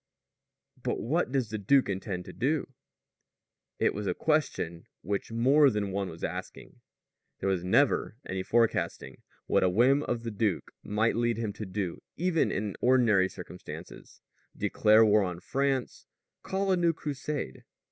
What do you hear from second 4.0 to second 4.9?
a question